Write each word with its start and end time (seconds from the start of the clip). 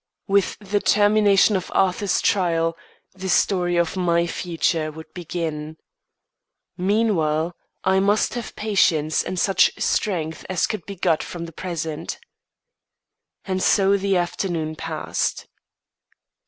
With 0.27 0.57
the 0.59 0.79
termination 0.79 1.55
of 1.55 1.69
Arthur's 1.75 2.21
trial, 2.21 2.75
the 3.13 3.29
story 3.29 3.77
of 3.77 3.95
my 3.95 4.25
future 4.25 4.91
would 4.91 5.13
begin. 5.13 5.77
Meanwhile, 6.75 7.55
I 7.83 7.99
must 7.99 8.33
have 8.33 8.55
patience 8.55 9.21
and 9.21 9.39
such 9.39 9.71
strength 9.77 10.43
as 10.49 10.65
could 10.65 10.87
be 10.87 10.95
got 10.95 11.21
from 11.21 11.45
the 11.45 11.51
present. 11.53 12.17
And 13.45 13.61
so 13.61 13.95
the 13.95 14.17
afternoon 14.17 14.75
passed. 14.75 15.45